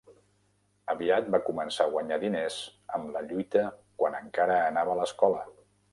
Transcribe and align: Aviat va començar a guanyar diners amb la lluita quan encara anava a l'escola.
Aviat 0.93 1.27
va 1.35 1.41
començar 1.49 1.85
a 1.85 1.91
guanyar 1.95 2.19
diners 2.23 2.57
amb 2.97 3.13
la 3.17 3.23
lluita 3.29 3.65
quan 4.03 4.19
encara 4.21 4.57
anava 4.71 4.97
a 4.97 5.01
l'escola. 5.03 5.45